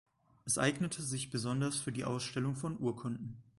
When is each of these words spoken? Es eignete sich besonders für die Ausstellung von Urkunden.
Es 0.45 0.57
eignete 0.57 1.03
sich 1.03 1.29
besonders 1.29 1.77
für 1.77 1.91
die 1.91 2.05
Ausstellung 2.05 2.55
von 2.55 2.75
Urkunden. 2.79 3.37